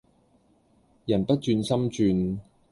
[1.05, 2.39] 人不轉心轉